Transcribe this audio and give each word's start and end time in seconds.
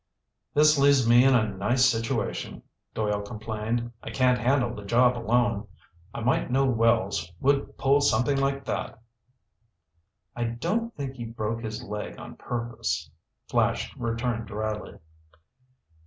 "This 0.55 0.79
leaves 0.79 1.07
me 1.07 1.23
in 1.23 1.35
a 1.35 1.47
nice 1.47 1.85
situation," 1.85 2.63
Doyle 2.95 3.21
complained. 3.21 3.91
"I 4.01 4.09
can't 4.09 4.39
handle 4.39 4.73
the 4.73 4.83
job 4.83 5.15
alone. 5.15 5.67
I 6.11 6.21
might 6.21 6.49
know 6.49 6.65
Wells 6.65 7.31
would 7.39 7.77
pull 7.77 8.01
something 8.01 8.35
like 8.39 8.65
that!" 8.65 8.99
"I 10.35 10.45
don't 10.45 10.91
think 10.95 11.17
he 11.17 11.25
broke 11.25 11.61
his 11.61 11.83
leg 11.83 12.17
on 12.19 12.35
purpose," 12.35 13.11
Flash 13.47 13.95
returned 13.95 14.47
dryly. 14.47 14.97